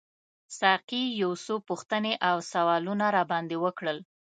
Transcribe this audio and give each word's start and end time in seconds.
ساقي 0.59 1.01
یو 1.21 1.31
څو 1.45 1.55
پوښتنې 1.69 2.13
او 2.29 2.37
سوالونه 2.51 3.05
راباندي 3.15 3.57
وکړل. 3.63 3.97